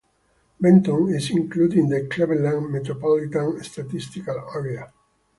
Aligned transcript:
Benton 0.59 1.09
is 1.13 1.29
included 1.29 1.77
in 1.77 1.87
the 1.89 2.07
Cleveland 2.07 2.71
Metropolitan 2.71 3.63
Statistical 3.63 4.43
Area. 4.55 4.91